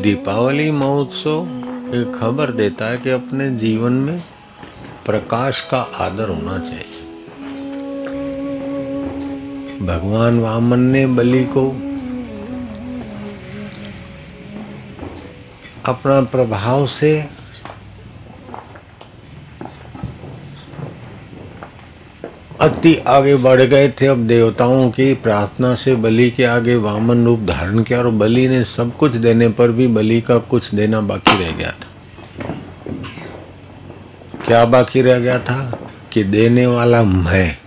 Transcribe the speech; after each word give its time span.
दीपावली 0.00 0.70
महोत्सव 0.70 1.46
एक 1.94 2.16
खबर 2.20 2.50
देता 2.50 2.86
है 2.86 2.98
कि 2.98 3.10
अपने 3.10 3.50
जीवन 3.50 3.92
में 3.92 4.22
प्रकाश 5.06 5.60
का 5.60 5.78
आदर 5.78 6.28
होना 6.28 6.58
चाहिए। 6.58 7.00
भगवान 9.86 10.40
वामन 10.40 10.80
ने 10.80 11.06
बलि 11.06 11.44
को 11.44 11.68
अपना 15.86 16.20
प्रभाव 16.20 16.86
से 16.86 17.41
अति 22.60 22.94
आगे 22.94 23.36
बढ़ 23.36 23.62
गए 23.62 23.88
थे 23.88 24.06
अब 24.06 24.18
देवताओं 24.18 24.90
की 24.90 25.14
प्रार्थना 25.14 25.74
से 25.74 25.94
बलि 25.94 26.30
के 26.30 26.44
आगे 26.44 26.76
वामन 26.76 27.24
रूप 27.24 27.40
धारण 27.40 27.82
किया 27.82 27.98
और 27.98 28.10
बलि 28.10 28.48
ने 28.48 28.64
सब 28.64 28.96
कुछ 28.96 29.16
देने 29.16 29.48
पर 29.48 29.70
भी 29.70 29.86
बलि 29.86 30.20
का 30.20 30.38
कुछ 30.38 30.74
देना 30.74 31.00
बाकी 31.00 31.44
रह 31.44 31.52
गया 31.52 31.70
था। 31.70 31.88
क्या 34.46 34.64
बाकी 34.64 35.02
रह 35.02 35.18
गया 35.18 35.38
था? 35.38 35.78
कि 36.12 36.24
देने 36.24 36.66
वाला 36.66 37.02
मैं। 37.02 37.58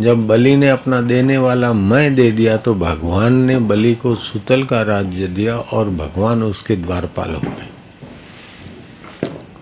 जब 0.00 0.26
बलि 0.26 0.56
ने 0.56 0.68
अपना 0.68 1.00
देने 1.00 1.38
वाला 1.38 1.72
मैं 1.72 2.14
दे 2.14 2.30
दिया 2.32 2.56
तो 2.56 2.74
भगवान 2.74 3.32
ने 3.32 3.58
बलि 3.58 3.94
को 3.94 4.14
सुतल 4.14 4.64
का 4.64 4.82
राज्य 4.82 5.26
दिया 5.26 5.56
और 5.56 5.90
भगवान 5.90 6.42
उसके 6.42 6.76
द्वारपाल 6.76 7.34
हो 7.34 7.40
गए। 7.40 7.71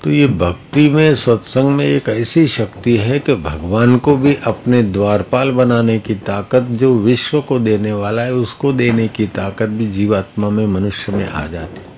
तो 0.05 0.11
ये 0.11 0.27
भक्ति 0.27 0.89
में, 0.89 1.15
सत्संग 1.15 1.69
में 1.69 1.85
एक 1.85 2.09
ऐसी 2.09 2.47
शक्ति 2.49 2.97
है 2.97 3.19
कि 3.19 3.35
भगवान 3.35 3.97
को 3.99 4.17
भी 4.17 4.35
अपने 4.47 4.83
द्वारपाल 4.83 5.51
बनाने 5.51 5.99
की 5.99 6.15
ताकत, 6.15 6.63
जो 6.73 6.95
विश्व 6.95 7.41
को 7.41 7.59
देने 7.59 7.93
वाला 7.93 8.23
है, 8.23 8.33
उसको 8.35 8.73
देने 8.73 9.07
की 9.09 9.27
ताकत 9.27 9.69
भी 9.69 9.87
जीवात्मा 9.87 10.51
में, 10.51 10.67
मनुष्य 10.67 11.13
में 11.13 11.27
आ 11.27 11.47
जाती 11.47 11.89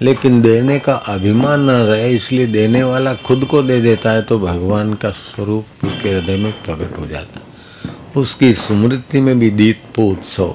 लेकिन 0.00 0.40
देने 0.42 0.78
का 0.78 0.94
अभिमान 0.94 1.60
न 1.60 1.70
रहे, 1.70 2.10
इसलिए 2.10 2.46
देने 2.46 2.82
वाला 2.82 3.14
खुद 3.14 3.44
को 3.44 3.62
दे 3.62 3.80
देता 3.80 4.10
है 4.10 4.22
तो 4.22 4.38
भगवान 4.38 4.94
का 4.94 5.10
स्वरूप 5.10 5.84
उसके 5.84 6.10
हृदय 6.10 6.36
में 6.36 6.52
प्रकट 6.62 6.98
हो 6.98 7.06
जाता 7.06 8.20
उसकी 8.20 8.52
स्मृति 8.52 9.20
में 9.20 9.38
भी 9.38 9.50
दीपोत्सव, 9.50 10.54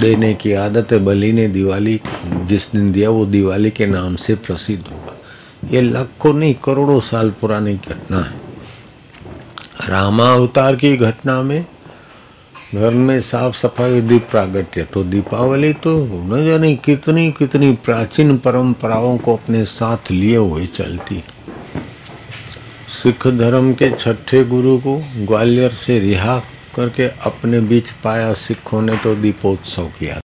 देने 0.00 0.34
की 0.34 0.52
आदत 0.52 0.92
है। 0.92 0.98
बलि 0.98 1.32
ने 1.32 1.48
दिवाली, 1.48 2.00
जिस 2.46 2.70
दिन 2.72 2.90
दिया, 2.92 3.10
वो 3.10 3.26
दिवाली 3.26 3.70
के 3.70 3.86
नाम 3.86 4.16
से 4.16 4.34
प्रसिद्ध 4.34 4.84
हुआ 4.86 5.14
ये 5.64 5.80
लाखों 5.82 6.32
नहीं, 6.32 6.54
करोड़ों 6.54 7.00
साल 7.00 7.30
पुरानी 7.30 7.74
घटना 7.74 8.18
है। 8.18 9.88
रामा 9.88 10.32
अवतार 10.34 10.76
की 10.76 10.96
घटना 10.96 11.40
में 11.42 11.64
घर 12.74 12.90
में 12.90 13.20
साफ़ 13.20 13.56
सफ़ाई 13.56 14.00
दीप 14.00 14.28
प्रागट्य। 14.30 14.82
तो 14.84 15.02
दीपावली 15.04 15.72
तो 15.72 15.98
न 16.26 16.44
जाने 16.46 16.74
कितनी 16.76 17.30
कितनी 17.32 17.72
प्राचीन 17.84 18.36
परंपराओं 18.38 19.18
को 19.18 19.36
अपने 19.36 19.64
साथ 19.64 20.10
लिए 20.10 20.36
हुए 20.36 20.66
चलती। 20.66 21.22
सिख 22.92 23.26
धर्म 23.28 23.72
के 23.74 23.90
छठे 23.90 24.44
गुरु 24.44 24.76
को 24.78 24.96
ग्वालियर 25.18 25.70
से 25.76 25.98
रिहा 25.98 26.38
करके 26.76 27.06
अपने 27.24 27.60
बीच 27.60 27.90
पाया 28.04 28.32
सिखों 28.34 28.82
ने 28.82 28.96
तो 28.96 29.14
दीपोत्सव 29.14 29.86
किया। 29.98 30.16